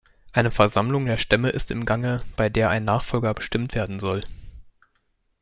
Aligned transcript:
Eine 0.33 0.49
Versammlung 0.49 1.05
der 1.05 1.19
Stämme 1.19 1.51
ist 1.51 1.69
im 1.69 1.85
Gange, 1.85 2.23
bei 2.35 2.49
der 2.49 2.71
ein 2.71 2.83
Nachfolger 2.83 3.35
bestimmt 3.35 3.75
werden 3.75 3.99
soll. 3.99 4.23